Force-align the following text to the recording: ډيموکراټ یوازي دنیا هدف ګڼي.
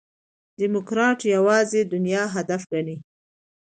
ډيموکراټ 0.59 1.19
یوازي 1.35 1.81
دنیا 1.93 2.23
هدف 2.35 2.61
ګڼي. 2.71 2.95